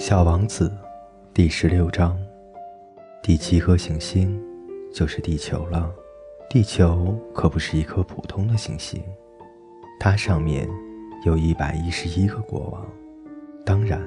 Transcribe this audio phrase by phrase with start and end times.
[0.00, 0.72] 小王子，
[1.34, 2.18] 第十六章，
[3.22, 4.42] 第七颗行星
[4.94, 5.92] 就是地球了。
[6.48, 9.02] 地球可不是一颗普通的行星，
[10.00, 10.66] 它上面
[11.26, 12.88] 有一百一十一个国王，
[13.62, 14.00] 当然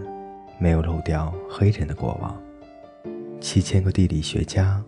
[0.57, 2.41] 没有漏掉黑人的国王。
[3.39, 4.84] 七千个地理学家，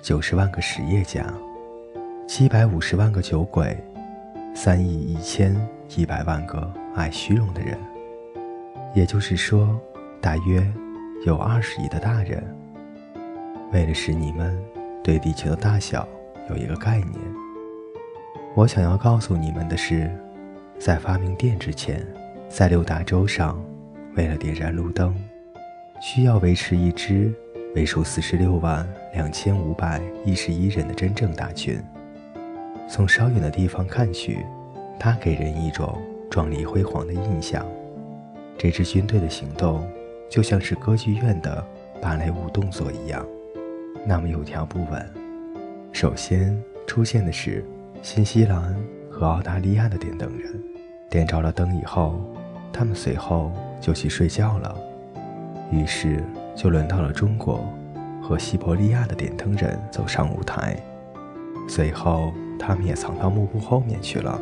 [0.00, 1.26] 九十万个实业家，
[2.28, 3.76] 七百五十万个酒鬼，
[4.54, 5.52] 三亿一千
[5.96, 7.76] 一百万个爱虚荣的人。
[8.94, 9.76] 也就是说。
[10.20, 10.66] 大约
[11.24, 12.42] 有二十亿的大人。
[13.72, 14.58] 为了使你们
[15.02, 16.06] 对地球的大小
[16.48, 17.14] 有一个概念，
[18.54, 20.10] 我想要告诉你们的是，
[20.78, 22.06] 在发明电之前，
[22.48, 23.58] 在六大洲上，
[24.16, 25.14] 为了点燃路灯，
[26.02, 27.32] 需要维持一支
[27.74, 31.80] 为数四十六万两千五百一十一人的真正大军。
[32.88, 34.44] 从稍远的地方看去，
[34.98, 35.96] 它给人一种
[36.28, 37.64] 壮丽辉煌的印象。
[38.58, 39.88] 这支军队的行动。
[40.30, 41.62] 就像是歌剧院的
[42.00, 43.26] 芭蕾舞动作一样，
[44.06, 45.04] 那么有条不紊。
[45.92, 47.64] 首先出现的是
[48.00, 48.76] 新西兰
[49.10, 50.62] 和澳大利亚的点灯人，
[51.10, 52.20] 点着了灯以后，
[52.72, 54.72] 他们随后就去睡觉了。
[55.72, 56.22] 于是
[56.54, 57.68] 就轮到了中国
[58.22, 60.76] 和西伯利亚的点灯人走上舞台，
[61.68, 64.40] 随后他们也藏到幕布后面去了。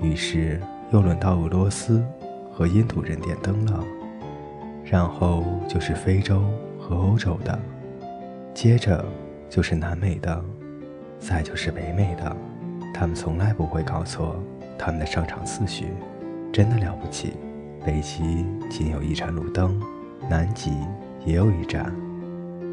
[0.00, 0.58] 于是
[0.90, 2.02] 又轮到俄罗斯
[2.50, 3.84] 和印度人点灯了。
[4.88, 6.44] 然后就是非洲
[6.78, 7.58] 和欧洲的，
[8.54, 9.04] 接着
[9.50, 10.44] 就是南美的，
[11.18, 12.36] 再就是北美的。
[12.94, 14.40] 他们从来不会搞错
[14.78, 15.88] 他们的上场次序，
[16.52, 17.34] 真的了不起。
[17.84, 19.80] 北极仅有一盏路灯，
[20.30, 20.72] 南极
[21.24, 21.92] 也有一盏，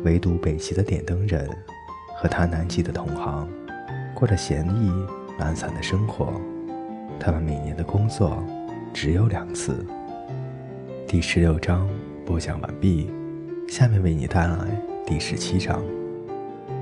[0.03, 1.50] 唯独北极的点灯人
[2.16, 3.48] 和他南极的同行，
[4.14, 4.92] 过着闲逸
[5.39, 6.31] 懒散的生活。
[7.20, 8.44] 他们每年的工作
[8.94, 9.83] 只有两次。
[11.14, 11.88] 第十六章。
[12.25, 13.08] 播讲完毕，
[13.67, 14.58] 下面为你带来
[15.05, 15.80] 第十七章。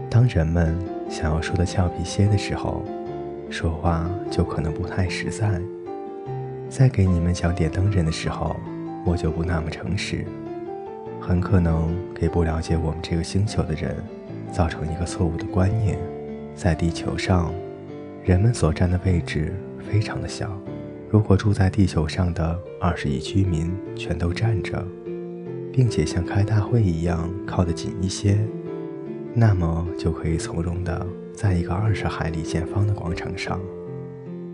[0.10, 0.80] 当人们
[1.10, 2.82] 想要说的俏皮些的时候，
[3.50, 5.62] 说话就可能不太实在。
[6.70, 8.56] 在给你们讲点灯人的时候，
[9.06, 10.26] 我就不那么诚实，
[11.20, 13.98] 很可能给不了解我们这个星球的人
[14.50, 16.00] 造成一个错误的观念：
[16.56, 17.54] 在地球上，
[18.24, 19.54] 人们所占的位置
[19.92, 20.58] 非常的小。
[21.12, 24.84] 如果住在地球上的二十亿居民全都站着。
[25.74, 28.38] 并且像开大会一样靠得紧一些，
[29.34, 33.58] 那么就可以从容的在一个二十海里见方的广场上，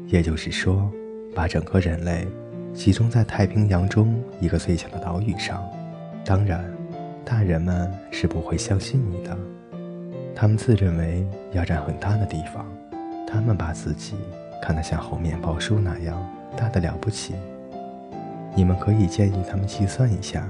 [0.06, 0.88] 也就是说，
[1.34, 2.28] 把整个人类
[2.72, 5.60] 集中在太平洋中一个最小的岛屿上。
[6.24, 6.64] 当然，
[7.26, 9.36] 大人们是不会相信你的，
[10.36, 12.64] 他们自认为要占很大的地方，
[13.26, 14.14] 他们把自己
[14.62, 16.24] 看得像猴面包树那样
[16.58, 17.36] 大的了不起。
[18.54, 20.46] 你们可以建议他们计算一下。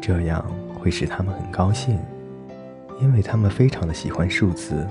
[0.00, 0.44] 这样
[0.78, 1.98] 会使他们很高兴，
[3.00, 4.86] 因为他们非常的喜欢数字。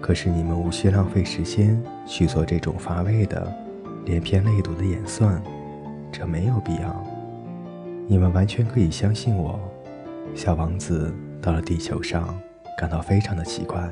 [0.00, 3.50] 可是你们无需浪费时间去做这种乏味的、
[4.04, 5.42] 连篇累牍的演算，
[6.12, 7.04] 这没有必要。
[8.06, 9.58] 你们完全可以相信我。
[10.34, 12.38] 小王子到了地球上，
[12.78, 13.88] 感到非常的奇怪，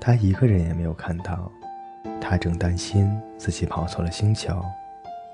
[0.00, 1.52] 他一个人也没有看到，
[2.20, 4.54] 他正担心自己跑错了星球。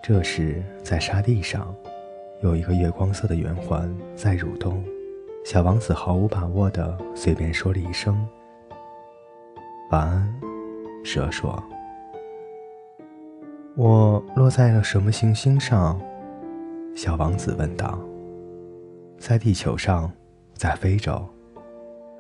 [0.03, 1.75] 这时，在沙地上。
[2.43, 4.82] 有一个月光色的圆环在蠕动，
[5.44, 8.26] 小王子毫无把握地随便说了一声
[9.92, 10.34] ：“晚安。”
[11.06, 11.62] 蛇说
[13.78, 16.00] ：“我落在了什么行星上？”
[16.97, 17.97] 小王子问道。
[19.21, 20.10] “在地球上，
[20.54, 21.25] 在非洲。”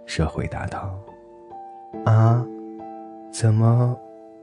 [0.06, 0.96] 蛇回答道。
[2.06, 2.46] “啊？
[3.32, 3.98] 怎么？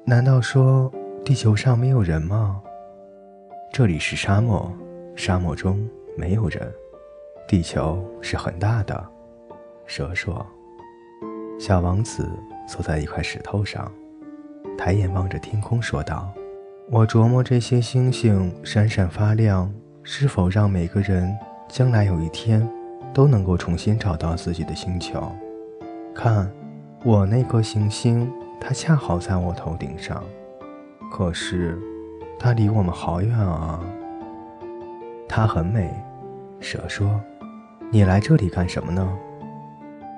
[0.10, 0.92] 难道说
[1.24, 2.60] 地球上没有人吗？
[3.72, 4.76] 这里是沙漠。”
[5.16, 5.88] 沙漠中
[6.18, 6.68] 没有人，
[7.48, 9.06] 地球是很大的。
[9.86, 10.44] 蛇说
[11.62, 12.28] ：“小王子
[12.68, 13.92] 坐在一块石头上，
[14.80, 16.34] 抬眼望着天空，说道
[16.90, 19.72] ：‘我琢磨这些星星闪闪发亮，
[20.02, 21.32] 是否让每个人
[21.68, 22.68] 将来有一天
[23.14, 25.32] 都能够重新找到自己的星球？
[26.16, 26.52] 看，
[27.06, 28.28] 我那颗行星，
[28.60, 30.24] 它恰好在我头顶上，
[31.12, 31.80] 可是
[32.38, 33.80] 它离我们好远啊。’”
[35.28, 35.94] 它很美，
[36.60, 37.20] 蛇说
[37.92, 39.18] ：“你来这里干什么呢？”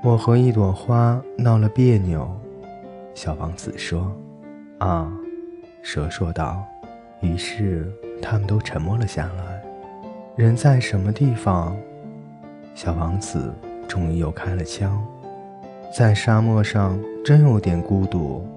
[0.03, 2.29] 我和一朵花闹了别扭，
[3.13, 4.11] 小王子说
[4.79, 5.11] ：“啊。”
[5.83, 6.63] 蛇说道。
[7.21, 7.87] 于是
[8.19, 9.61] 他们都沉默了下来。
[10.35, 11.77] 人在什么地方？
[12.73, 13.53] 小王子
[13.87, 15.05] 终于又开了枪。
[15.93, 18.47] 在沙漠上真有点孤独，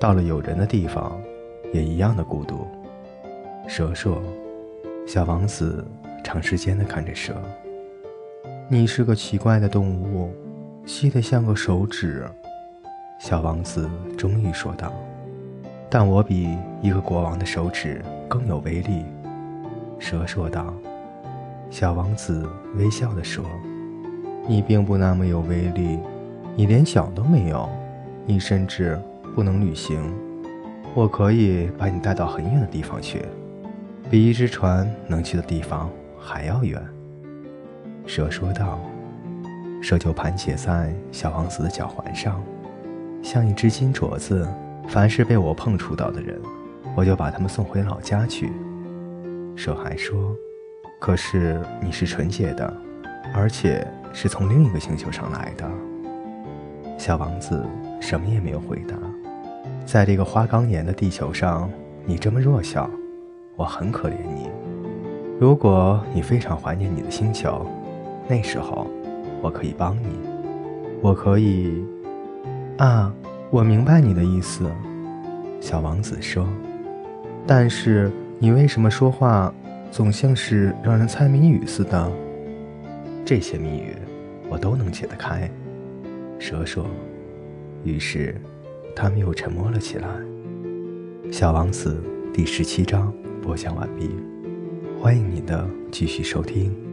[0.00, 1.20] 到了有人的地方，
[1.70, 2.66] 也一样的孤独。
[3.68, 4.22] 蛇说。
[5.04, 5.84] 小王子
[6.22, 7.34] 长时间地看着蛇。
[8.68, 10.32] 你是个奇怪的动物，
[10.86, 12.24] 细得像个手指。
[13.18, 14.92] 小王子终于说道
[15.90, 19.04] ：“但我比一个国王的手指更有威力。”
[19.98, 20.72] 蛇说道。
[21.68, 23.44] 小王子微笑地说
[24.46, 25.98] ：“你并不那么有威力，
[26.54, 27.68] 你连脚都没有，
[28.26, 29.00] 你甚至
[29.34, 30.12] 不能旅行。
[30.94, 33.22] 我可以把你带到很远的地方去，
[34.10, 36.80] 比一只船能去的地方还要远。”
[38.06, 38.78] 蛇说道。
[39.80, 42.40] 蛇就盘结在小王子的脚环上，
[43.20, 44.48] 像一只金镯子。
[44.86, 46.40] 凡是被我碰触到的人，
[46.94, 48.52] 我就把他们送回老家去。
[49.56, 50.36] 蛇还说。
[51.00, 52.72] 可是你是纯洁的，
[53.34, 55.68] 而且是从另一个星球上来的。
[56.98, 57.64] 小王子
[58.00, 58.96] 什么也没有回答。
[59.84, 61.68] 在这个花岗岩的地球上，
[62.04, 62.88] 你这么弱小，
[63.56, 64.48] 我很可怜你。
[65.40, 67.66] 如果你非常怀念你的星球，
[68.28, 68.86] 那时候
[69.40, 70.06] 我可以帮你。
[71.00, 71.84] 我可以……
[72.78, 73.12] 啊，
[73.50, 74.70] 我明白你的意思。
[75.60, 76.46] 小王子说。
[77.46, 79.52] 但是你为什么说话？
[79.90, 82.10] 总像是让人猜谜语似的，
[83.26, 83.94] 这些谜语
[84.48, 85.50] 我都能解得开。
[86.42, 86.84] 蛇说。
[87.84, 88.34] 于是，
[88.96, 90.08] 他们又沉默了起来。
[91.30, 92.02] 小王子
[92.34, 94.10] 第十七章播讲完毕，
[95.00, 96.91] 欢迎您的继续收听。